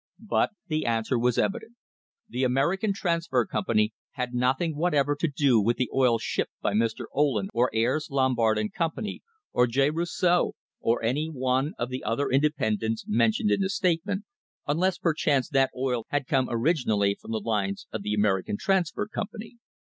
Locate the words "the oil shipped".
5.77-6.53